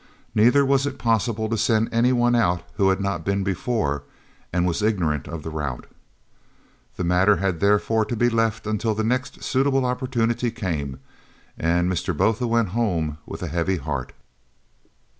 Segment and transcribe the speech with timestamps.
[0.33, 4.01] Neither was it possible to send any one out who had not been before
[4.51, 5.85] and was ignorant of the route.
[6.95, 10.99] The matter had therefore to be left until the next suitable opportunity came
[11.55, 12.17] and Mr.
[12.17, 14.13] Botha went home with a heavy heart.